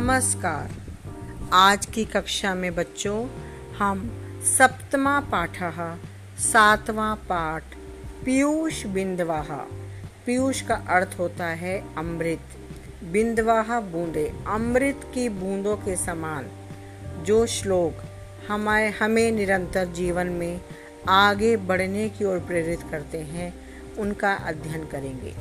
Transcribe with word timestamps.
नमस्कार। 0.00 0.70
आज 1.52 1.86
की 1.86 2.04
कक्षा 2.04 2.54
में 2.54 2.74
बच्चों, 2.74 3.28
हम 3.78 4.10
सप्तमा 4.58 5.20
पाठ, 5.20 5.62
सातवां 6.38 7.16
पाठ, 7.16 7.62
पीयूष 8.24 8.86
बिंदवाह। 8.86 9.54
पीयूष 10.26 10.60
का 10.60 10.74
अर्थ 10.74 11.16
होता 11.18 11.46
है 11.46 11.94
अमृत। 11.96 12.40
बिंदवाह 13.04 13.80
बूंदे, 13.80 14.32
अमृत 14.46 15.00
की 15.14 15.28
बूंदों 15.28 15.76
के 15.76 15.96
समान, 15.96 16.46
जो 17.24 17.46
श्लोक 17.46 18.04
हमारे 18.48 18.88
हमें 18.88 19.32
निरंतर 19.32 19.84
जीवन 19.84 20.26
में 20.26 20.60
आगे 21.08 21.56
बढ़ने 21.56 22.08
की 22.08 22.24
ओर 22.24 22.38
प्रेरित 22.38 22.80
करते 22.90 23.18
हैं, 23.18 23.54
उनका 23.96 24.34
अध्ययन 24.34 24.86
करेंगे। 24.86 25.34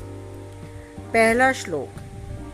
पहला 1.14 1.52
श्लोक 1.52 1.90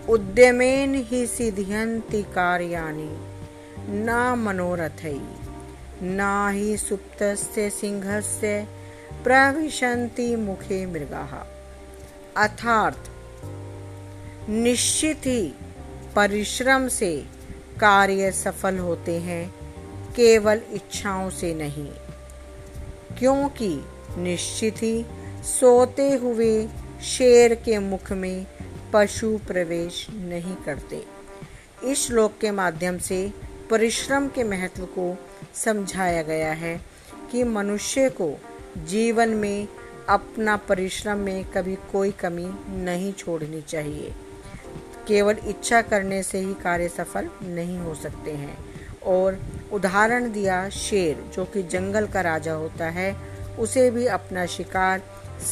उद्यमेन 0.10 0.96
ही 0.96 1.28
सिद्ध्यन्ति 1.28 2.24
कार्याणि, 2.24 3.18
न 3.80 4.36
मनोरथै, 4.38 5.22
न 6.02 6.50
हि 6.54 6.78
सुप्तस्य 6.78 7.70
सिंहस्य 7.70 8.68
प्रविशन्ति 9.24 10.36
मुखे 10.36 10.86
मृगाः। 10.86 11.32
अर्थात 12.38 12.98
निश्चित 14.50 15.22
ही 15.26 15.54
परिश्रम 16.16 16.88
से 16.88 17.26
कार्य 17.80 18.32
सफल 18.32 18.78
होते 18.78 19.20
हैं, 19.20 19.56
केवल 20.16 20.62
इच्छाओं 20.72 21.30
से 21.30 21.54
नहीं। 21.54 21.90
क्योंकि 23.20 23.86
निश्चित 24.18 24.76
ही 24.78 25.06
सोते 25.44 26.14
हुए 26.14 26.68
शेर 27.04 27.56
के 27.56 27.80
मुख 27.80 28.12
में 28.12 28.46
पशु 28.94 29.40
प्रवेश 29.48 30.08
नहीं 30.10 30.56
करते। 30.56 31.06
इस 31.84 32.08
श्लोक 32.08 32.34
के 32.42 32.52
माध्यम 32.52 32.98
से 32.98 33.34
परिश्रम 33.70 34.28
के 34.28 34.44
महत्व 34.44 34.86
को 34.86 35.18
समझाया 35.56 36.22
गया 36.22 36.54
है 36.54 36.82
कि 37.32 37.44
मनुष्य 37.44 38.10
को 38.10 38.40
जीवन 38.78 39.30
में 39.30 39.68
अपना 40.10 40.58
परिश्रम 40.58 41.18
में 41.18 41.46
कभी 41.46 41.76
कोई 41.76 42.12
कमी 42.12 42.54
नहीं 42.70 43.14
छोड़नी 43.14 43.62
चाहिए। 43.62 44.14
केवल 45.08 45.38
इच्छा 45.48 45.82
करने 45.82 46.24
से 46.24 46.40
ही 46.40 46.54
कार्य 46.54 46.90
सफल 46.90 47.30
नहीं 47.44 47.78
हो 47.78 47.96
सकते 47.96 48.32
हैं। 48.32 48.58
और 49.04 49.40
उदाहरण 49.72 50.32
दिया 50.32 50.70
शेर, 50.70 51.32
जो 51.36 51.46
कि 51.46 51.64
जंगल 51.64 52.08
का 52.08 52.22
राजा 52.22 52.54
होता 52.54 52.86
है, 52.86 53.18
उसे 53.60 53.92
भी 53.92 54.06
अपना 54.06 54.46
शिकार 54.46 55.02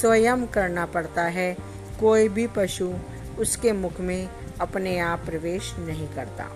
स्वयं 0.01 0.47
करना 0.47 0.85
पड़ता 0.85 1.23
है। 1.23 1.57
कोई 1.99 2.29
भी 2.29 2.47
पशु 2.47 2.93
उसके 3.39 3.71
मुख 3.71 3.99
में 3.99 4.29
अपने 4.61 4.99
आप 4.99 5.19
प्रवेश 5.19 5.75
नहीं 5.79 6.07
करता। 6.07 6.55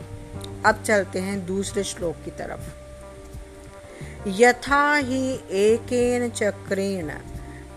अब 0.66 0.84
चलते 0.84 1.20
हैं 1.20 1.46
दूसरे 1.46 1.84
श्लोक 1.84 2.16
की 2.26 2.32
तरफ़। 2.32 2.86
यथा 4.28 4.96
ही 4.96 5.40
एकेन 5.52 6.30
चक्रेण 6.30 7.12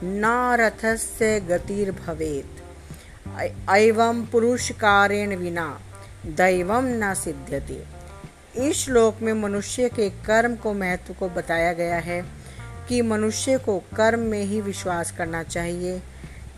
न 0.05 0.57
रथस्य 0.61 1.41
गतिर्भवेत। 1.41 2.63
एवं 3.77 4.27
पुरुषकारेण 4.27 5.37
विना 5.37 5.81
दैवम 6.27 6.85
न 6.85 7.15
सिद्ध्यति। 7.15 7.85
इस 8.57 8.77
श्लोक 8.77 9.17
में 9.23 9.33
मनुष्य 9.33 9.89
के 9.89 10.11
कर्म 10.11 10.57
को 10.57 10.73
महत्व 10.73 11.15
को 11.15 11.29
बताया 11.29 11.73
गया 11.73 11.97
है 11.97 12.25
कि 12.89 13.03
मनुष्य 13.03 13.59
को 13.59 13.79
कर्म 13.79 14.21
में 14.21 14.43
ही 14.43 14.61
विश्वास 14.61 15.11
करना 15.11 15.43
चाहिए। 15.43 16.03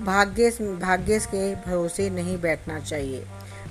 भाग्य 0.01 0.51
भाग्य 0.81 1.19
के 1.19 1.55
भरोसे 1.55 2.11
नहीं 2.11 2.41
बैठना 2.41 2.79
चाहिए। 2.81 3.25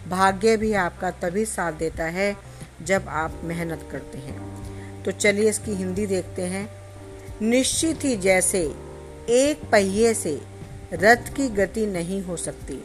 भाग्य 0.08 0.58
भी 0.58 0.74
आपका 0.74 1.12
तभी 1.12 1.46
साथ 1.46 1.74
देता 1.74 2.04
है 2.04 2.36
जब 2.84 3.06
आप 3.08 3.42
मेहनत 3.44 3.88
करते 3.92 4.18
हैं। 4.18 5.04
तो 5.04 5.12
चलिए 5.12 5.50
इसकी 5.50 5.72
हिंदी 5.72 6.06
देखते 6.06 6.42
हैं। 6.42 6.70
निश्चित 7.42 8.04
ही 8.04 8.16
जैसे 8.16 8.62
एक 9.30 9.70
पहिए 9.72 10.14
से 10.14 10.42
रथ 10.94 11.34
की 11.36 11.48
गति 11.50 11.86
नहीं 11.86 12.22
हो 12.22 12.38
सकती। 12.38 12.84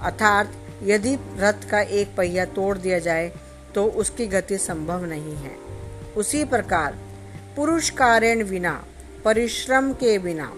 अर्थात 0.00 0.52
यदि 0.82 1.16
रथ 1.38 1.68
का 1.70 1.80
एक 1.80 2.14
पहिया 2.16 2.44
तोड़ 2.44 2.78
दिया 2.78 2.98
जाए 2.98 3.32
तो 3.74 3.84
उसकी 3.84 4.26
गति 4.26 4.58
संभव 4.58 5.04
नहीं 5.04 5.36
है। 5.36 5.56
उसी 6.16 6.44
प्रकार 6.44 6.98
पुरुष 7.56 7.90
कारण 7.90 8.48
बिना, 8.48 8.84
परिश्रम 9.24 9.92
के 9.92 10.18
बिना 10.18 10.52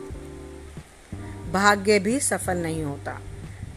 भाग्य 1.52 1.98
भी 1.98 2.20
सफल 2.20 2.56
नहीं 2.58 2.84
होता। 2.84 3.20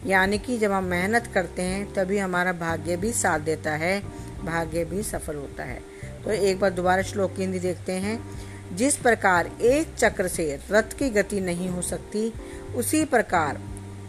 यानी 0.06 0.38
कि 0.38 0.58
जब 0.58 0.72
हम 0.72 0.84
मेहनत 0.84 1.26
करते 1.34 1.62
हैं, 1.62 1.94
तभी 1.94 2.18
हमारा 2.18 2.52
भाग्य 2.52 2.96
भी 2.96 3.12
साथ 3.12 3.40
देता 3.40 3.70
है, 3.70 4.00
भाग्य 4.44 4.84
भी 4.84 5.02
सफल 5.02 5.36
होता 5.36 5.64
है। 5.64 5.80
तो 6.24 6.30
एक 6.30 6.60
बार 6.60 6.70
दोबारा 6.70 7.02
श्लोक 7.02 7.34
हिंदी 7.38 7.58
देखते 7.58 7.92
हैं। 7.92 8.42
जिस 8.76 8.96
प्रकार 8.96 9.46
एक 9.60 9.94
चक्र 9.98 10.28
से 10.28 10.60
रथ 10.70 10.98
की 10.98 11.10
गति 11.10 11.40
नहीं 11.40 11.68
हो 11.68 11.82
सकती, 11.82 12.32
उसी 12.74 13.04
प्रकार 13.04 13.60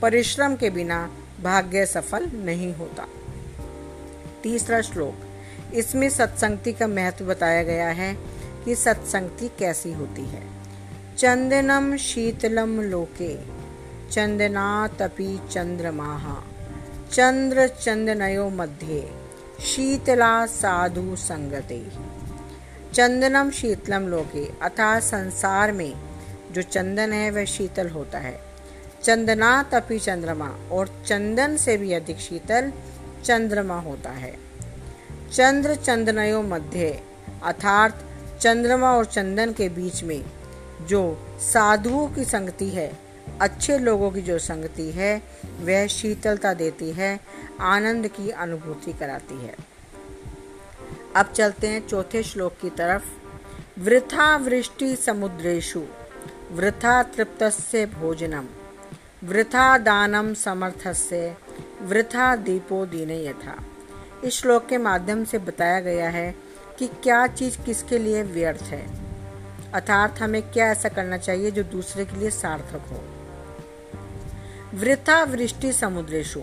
परिश्रम 0.01 0.55
के 0.55 0.69
बिना 0.69 1.17
भाग्य 1.43 1.85
सफल 1.85 2.31
नहीं 2.35 2.73
होता। 2.73 3.07
तीसरा 4.43 4.81
श्लोक, 4.81 5.15
इसमें 5.73 6.09
सत्संगति 6.09 6.73
का 6.73 6.87
महत्व 6.87 7.25
बताया 7.25 7.63
गया 7.63 7.87
है 7.87 8.17
कि 8.65 8.75
सत्संगति 8.75 9.49
कैसी 9.59 9.91
होती 9.91 10.21
है। 10.21 10.52
चंदनम 11.17 11.97
शीतलम 11.97 12.81
लोके 12.81 13.35
चंदना 14.11 14.87
तपी 14.87 15.39
चंद्रमाः 15.51 16.33
चंद्र 17.11 17.67
चंदनयो 17.67 18.49
मध्ये, 18.49 19.09
शीतला 19.65 20.45
साधु 20.45 21.15
संगते। 21.15 21.87
चंदनम 22.93 23.49
शीतलम 23.49 24.07
लोके 24.07 24.45
अर्थात 24.61 25.03
संसार 25.03 25.71
में 25.71 25.93
जो 26.51 26.61
चंदन 26.61 27.13
है, 27.13 27.31
वह 27.31 27.45
शीतल 27.45 27.89
होता 27.89 28.19
है। 28.19 28.39
चंदना 29.03 29.63
तपी 29.63 29.99
चंद्रमा, 29.99 30.49
और 30.71 31.03
चंदन 31.05 31.57
से 31.57 31.77
भी 31.77 31.93
अधिक 31.93 32.17
शीतल 32.17 32.71
चंद्रमा 33.23 33.79
होता 33.79 34.09
है। 34.09 34.35
चंद्र 35.33 35.75
चंदनयो 35.75 36.41
मध्य, 36.41 37.03
अर्थात 37.43 38.03
चंद्रमा 38.41 38.91
और 38.91 39.05
चंदन 39.05 39.51
के 39.51 39.69
बीच 39.69 40.03
में 40.03 40.23
जो 40.87 41.27
साधुओं 41.39 42.07
की 42.07 42.23
संगति 42.23 42.69
है, 42.69 42.99
अच्छे 43.41 43.77
लोगों 43.77 44.11
की 44.11 44.21
जो 44.21 44.39
संगति 44.39 44.91
है, 44.91 45.23
वह 45.59 45.87
शीतलता 45.87 46.53
देती 46.53 46.91
है, 46.91 47.19
आनंद 47.59 48.07
की 48.07 48.29
अनुभूति 48.29 48.93
कराती 48.93 49.45
है। 49.45 49.55
अब 51.15 51.25
चलते 51.25 51.67
हैं 51.67 51.87
चौथे 51.87 52.23
श्लोक 52.23 52.53
की 52.61 52.69
तरफ़। 52.69 53.03
वृथा 53.79 54.37
वृष्टि 54.37 54.95
समुद्रेशु 54.95 55.83
वृथा 56.51 57.03
तृप्तस्य 57.03 57.85
भोजनम 57.85 58.45
वृथा 59.23 59.77
दानम 59.77 60.33
समर्थस्य 60.33 61.37
वृथा 61.81 62.35
दीपो 62.35 62.85
दीने 62.85 63.25
यथा 63.25 63.63
इस 64.23 64.33
श्लोक 64.33 64.67
के 64.67 64.77
माध्यम 64.77 65.23
से 65.23 65.37
बताया 65.37 65.79
गया 65.79 66.09
है 66.09 66.35
कि 66.79 66.87
क्या 66.87 67.27
चीज़ 67.27 67.57
किसके 67.65 67.97
लिए 67.97 68.23
व्यर्थ 68.23 68.61
है। 68.61 69.02
अर्थात 69.73 70.19
हमें 70.19 70.51
क्या 70.51 70.71
ऐसा 70.71 70.89
करना 70.89 71.17
चाहिए 71.17 71.51
जो 71.51 71.63
दूसरे 71.63 72.05
के 72.05 72.17
लिए 72.17 72.29
सार्थक 72.29 72.81
हो? 72.91 73.03
वृथा 74.73 75.23
वृष्टि 75.23 75.73
समुद्रेशु 75.73 76.41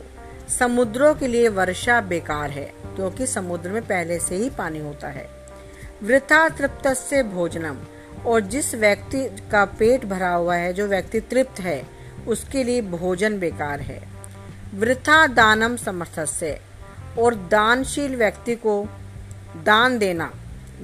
समुद्रों 0.59 1.15
के 1.15 1.27
लिए 1.27 1.49
वर्षा 1.49 2.01
बेकार 2.01 2.51
है, 2.51 2.73
क्योंकि 2.97 3.27
समुद्र 3.27 3.71
में 3.71 3.83
पहले 3.83 4.19
से 4.19 4.37
ही 4.37 4.51
पानी 4.51 4.79
होता 4.79 5.09
है। 5.09 5.31
वृथा 6.03 6.49
तृप्त 6.49 6.89
से 6.89 7.23
भोजनम, 7.23 7.77
और 8.27 8.41
जिस 8.41 8.75
व्यक्ति 8.75 9.37
का 9.53 9.65
पेट 9.65 10.05
भरा 10.05 10.31
हुआ 10.31 10.55
है, 10.55 10.73
जो 10.73 10.87
व्यक्ति 10.87 11.21
तृप्त 11.21 11.61
है, 11.61 11.87
उसके 12.29 12.65
लिए 12.65 12.83
भोजन 12.83 13.39
बेकार 13.39 13.81
है। 13.81 14.09
वृथा 14.75 15.27
दानम 15.27 15.77
समर्थ 15.77 16.25
से 16.25 16.61
और 17.19 17.35
दानशील 17.35 18.17
व्यक्ति 18.17 18.55
को 18.55 18.89
दान 19.57 19.99
देना, 19.99 20.33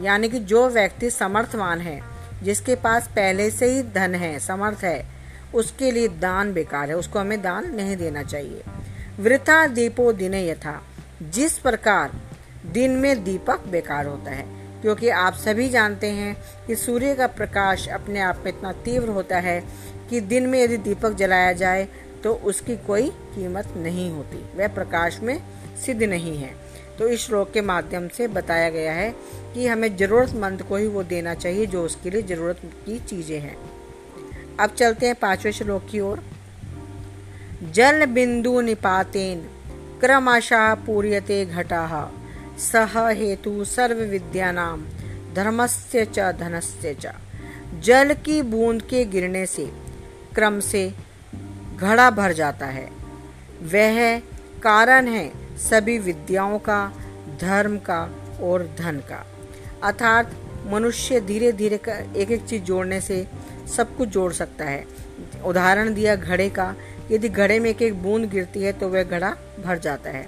यानी 0.00 0.28
कि 0.28 0.38
जो 0.38 0.69
व्यक्ति 0.69 1.10
समर्थवान 1.10 1.81
है 1.81 2.15
जिसके 2.42 2.74
पास 2.74 3.06
पहले 3.06 3.50
से 3.50 3.66
ही 3.66 3.82
धन 3.82 4.14
है, 4.14 4.38
समर्थ 4.38 4.84
है, 4.84 5.06
उसके 5.54 5.90
लिए 5.90 6.08
दान 6.08 6.52
बेकार 6.52 6.88
है, 6.88 6.96
उसको 6.96 7.18
हमें 7.18 7.42
दान 7.42 7.74
नहीं 7.74 7.96
देना 7.96 8.22
चाहिए। 8.22 8.62
वृथा 9.20 9.66
दीपो 9.66 10.12
दिने 10.12 10.48
यथा। 10.48 10.82
जिस 11.22 11.58
प्रकार 11.58 12.12
दिन 12.66 12.90
में 12.90 13.24
दीपक 13.24 13.66
बेकार 13.66 14.06
होता 14.06 14.30
है, 14.30 14.46
क्योंकि 14.82 15.08
आप 15.08 15.34
सभी 15.34 15.68
जानते 15.68 16.06
हैं 16.06 16.36
कि 16.66 16.76
सूर्य 16.76 17.14
का 17.14 17.26
प्रकाश 17.26 17.88
अपने 17.88 18.20
आप 18.20 18.42
में 18.44 18.52
इतना 18.52 18.72
तीव्र 18.72 19.08
होता 19.08 19.38
है 19.38 19.64
कि 20.10 20.20
दिन 20.20 20.46
में 20.46 20.62
यदि 20.62 20.76
दीपक 20.76 21.12
जलाया 21.12 21.52
जाए 21.52 21.88
तो 22.24 22.34
उसकी 22.34 22.76
कोई 22.76 23.10
कीमत 23.10 23.74
नहीं 23.76 24.10
होती। 24.10 24.36
वह 24.58 24.68
प्रकाश 24.68 25.18
में 25.20 25.40
सिद्ध 25.86 26.02
नहीं 26.02 26.38
है। 26.38 26.65
तो 26.98 27.08
इस 27.08 27.20
श्लोक 27.20 27.50
के 27.52 27.60
माध्यम 27.60 28.08
से 28.08 28.28
बताया 28.28 28.70
गया 28.70 28.93
है 28.93 29.14
कि 29.54 29.66
हमें 29.66 29.96
जरूरतमंद 29.96 30.62
को 30.62 30.76
ही 30.76 30.87
वो 30.87 31.02
देना 31.02 31.34
चाहिए 31.34 31.66
जो 31.66 31.84
उसके 31.84 32.10
लिए 32.10 32.22
ज़रूरत 32.22 32.60
की 32.87 32.98
चीज़ें 32.98 33.40
हैं। 33.40 33.56
अब 34.60 34.70
चलते 34.70 35.06
हैं 35.06 35.14
पाँचवें 35.14 35.52
श्लोक 35.52 35.87
की 35.90 36.00
ओर। 36.00 36.22
जल 37.72 38.06
बिंदु 38.06 38.60
निपातेन, 38.60 39.40
क्रमशः 40.00 40.75
पूर्यते 40.75 41.44
घटाः। 41.44 41.94
सह 42.58 42.99
हेतु 43.08 43.64
सर्व 43.64 43.96
विद्यानाम 43.96 44.84
धर्मस्य 45.34 46.04
च, 46.04 46.19
धनस्य 46.19 46.96
च। 47.00 47.12
जल 47.82 48.14
की 48.14 48.42
बूंद 48.42 48.82
के 48.82 49.04
गिरने 49.04 49.46
से 49.46 49.70
क्रम 50.34 50.60
से 50.60 50.92
घड़ा 51.76 52.10
भर 52.10 52.32
जाता 52.32 52.66
है। 52.66 52.88
वह 53.62 54.19
कारण 54.62 55.08
है 55.08 55.45
सभी 55.56 55.98
विद्याओं 55.98 56.58
का, 56.58 56.92
धर्म 57.40 57.76
का 57.78 58.00
और 58.42 58.74
धन 58.78 58.98
का। 58.98 59.26
अर्थात 59.82 60.30
मनुष्य 60.66 61.20
धीरे 61.20 61.52
धीरे 61.52 61.80
एक 62.16 62.30
एक 62.30 62.44
चीज़ 62.44 62.62
जोड़ने 62.62 63.00
से 63.00 63.26
सब 63.76 63.96
कुछ 63.96 64.08
जोड़ 64.08 64.32
सकता 64.32 64.64
है। 64.64 64.84
उदाहरण 65.44 65.94
दिया 65.94 66.16
घड़े 66.16 66.48
का, 66.50 66.74
यदि 67.10 67.28
घड़े 67.28 67.58
में 67.60 67.70
एक 67.70 67.82
एक 67.82 68.02
बूंद 68.02 68.28
गिरती 68.30 68.62
है 68.62 68.72
तो 68.72 68.88
वह 68.88 69.02
घड़ा 69.02 69.36
भर 69.64 69.78
जाता 69.78 70.10
है। 70.10 70.26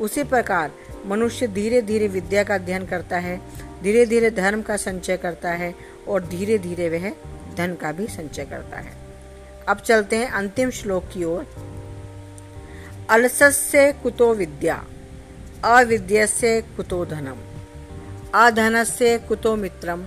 उसी 0.00 0.24
प्रकार 0.24 0.70
मनुष्य 1.06 1.46
धीरे 1.48 1.82
धीरे 1.82 2.08
विद्या 2.08 2.44
का 2.44 2.54
अध्ययन 2.54 2.86
करता 2.86 3.18
है 3.18 3.40
धीरे 3.82 4.06
धीरे 4.06 4.30
धर्म 4.30 4.62
का 4.62 4.76
संचय 4.76 5.16
करता 5.16 5.50
है 5.50 5.74
और 6.08 6.26
धीरे 6.26 6.58
धीरे 6.58 6.88
वह 6.88 7.10
धन 7.56 7.74
का 7.74 7.92
भी 7.92 8.06
संचय 8.06 8.44
करता 8.44 8.76
है। 8.76 8.92
अब 9.68 9.76
चलते 9.76 10.16
हैं 10.16 10.30
अंतिम 10.30 10.70
श्लोक 10.70 11.04
की 11.04 11.24
ओर। 11.24 11.46
अलसस्य 13.10 13.92
कुतो 13.92 14.34
विद्या, 14.34 14.84
अविद्यस्य 15.64 16.62
कुतो 16.76 17.06
धनम 17.06 17.36
अधनस्य 18.34 19.18
कुतो 19.18 19.56
मित्रम 19.56 20.04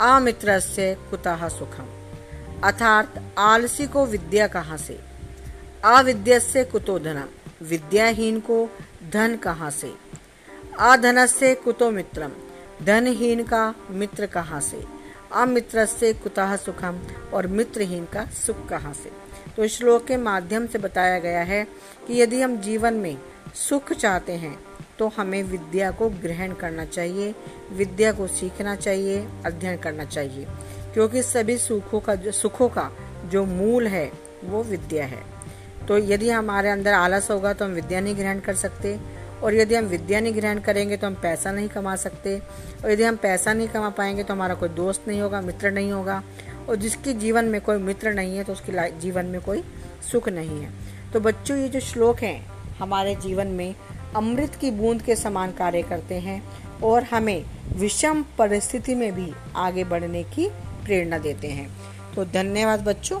अमित्रस्य 0.00 0.96
कुतः 1.10 1.48
सुखम। 1.48 1.86
अर्थात 2.64 3.34
आलसी 3.38 3.86
को 3.86 4.06
विद्या 4.06 4.46
कहाँ 4.46 4.76
से? 4.76 5.00
अविद्या 5.84 6.64
कुतो 6.64 6.98
धनम 6.98 7.28
विद्याहीन 7.66 8.40
को 8.40 8.70
धन 9.12 9.36
कहाँ 9.36 9.70
से? 9.70 9.94
अधन 10.78 11.26
से 11.26 11.54
कुतो 11.54 11.90
मित्रम 11.90 12.30
धनहीन 12.82 13.42
का 13.42 13.74
मित्र 13.90 14.26
कहाँ 14.26 14.60
से? 14.60 14.93
अमित्र 15.34 15.86
से 15.86 16.12
कुतः 16.12 16.56
सुखम 16.56 16.98
और 17.34 17.46
मित्रहीन 17.46 18.04
का 18.04 18.24
सुख 18.26 18.68
कहाँ 18.68 18.92
से? 18.94 19.10
तो 19.56 19.66
श्लोक 19.68 20.06
के 20.06 20.16
माध्यम 20.16 20.66
से 20.66 20.78
बताया 20.78 21.18
गया 21.18 21.42
है 21.42 21.64
कि 22.06 22.20
यदि 22.22 22.40
हम 22.40 22.56
जीवन 22.60 22.94
में 22.94 23.16
सुख 23.54 23.92
चाहते 23.92 24.32
हैं 24.32 24.58
तो 24.98 25.08
हमें 25.08 25.42
विद्या 25.42 25.90
को 25.90 26.08
ग्रहण 26.08 26.52
करना 26.52 26.84
चाहिए, 26.84 27.34
विद्या 27.72 28.12
को 28.12 28.26
सीखना 28.26 28.76
चाहिए, 28.76 29.28
अध्ययन 29.46 29.78
करना 29.78 30.04
चाहिए। 30.04 30.46
क्योंकि 30.92 31.22
सभी 31.22 31.56
सुखों 31.58 32.00
का 32.00 32.14
जो 32.14 32.32
सुखों 32.32 32.68
का 32.68 32.90
जो 33.24 33.44
मूल 33.44 33.86
है, 33.86 34.12
वो 34.44 34.62
विद्या 34.62 35.04
है। 35.04 35.22
तो 35.88 35.98
यदि 35.98 36.30
हमारे 36.30 36.68
अंदर 36.68 36.92
आलस 36.92 37.30
होगा 37.30 37.52
तो 37.52 37.64
हम 37.64 37.70
विद्या 37.70 38.00
नहीं 38.00 38.16
ग्रहण 38.16 38.40
कर 38.40 38.54
सकते। 38.54 39.00
और 39.44 39.54
यदि 39.54 39.74
हम 39.74 39.84
विद्या 39.84 40.20
नहीं 40.20 40.34
ग्रहण 40.34 40.58
करेंगे 40.58 40.96
तो 40.96 41.06
हम 41.06 41.14
पैसा 41.14 41.52
नहीं 41.52 41.68
कमा 41.68 41.94
सकते। 41.96 42.36
और 42.84 42.90
यदि 42.90 43.02
हम 43.02 43.16
पैसा 43.16 43.52
नहीं 43.52 43.68
कमा 43.68 43.88
पाएँगे 43.88 44.24
तो 44.24 44.34
हमारा 44.34 44.54
कोई 44.54 44.68
दोस्त 44.68 45.08
नहीं 45.08 45.20
होगा, 45.20 45.40
मित्र 45.40 45.70
नहीं 45.70 45.92
होगा। 45.92 46.22
और 46.68 46.76
जिसके 46.76 47.12
जीवन 47.12 47.44
में 47.44 47.60
कोई 47.60 47.78
मित्र 47.78 48.12
नहीं 48.12 48.36
है 48.36 48.44
तो 48.44 48.52
उसके 48.52 48.90
जीवन 49.00 49.26
में 49.26 49.40
कोई 49.40 49.62
सुख 50.12 50.28
नहीं 50.28 50.60
है। 50.60 50.72
तो 51.12 51.20
बच्चों, 51.20 51.56
ये 51.56 51.68
जो 51.68 51.80
श्लोक 51.80 52.20
हैं, 52.20 52.46
हमारे 52.78 53.14
जीवन 53.14 53.46
में 53.46 53.74
अमृत 54.16 54.54
की 54.54 54.70
बूंद 54.70 55.02
के 55.02 55.16
समान 55.16 55.52
कार्य 55.52 55.82
करते 55.82 56.14
हैं 56.14 56.42
और 56.82 57.02
हमें 57.02 57.44
विषम 57.76 58.24
परिस्थिति 58.38 58.94
में 58.94 59.12
भी 59.12 59.32
आगे 59.56 59.84
बढ़ने 59.84 60.22
की 60.24 60.48
प्रेरणा 60.84 61.18
देते 61.18 61.48
हैं। 61.48 61.68
तो 62.14 62.24
धन्यवाद 62.24 62.80
बच्चों। 62.80 63.20